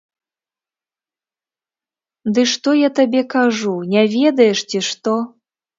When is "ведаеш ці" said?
4.17-4.79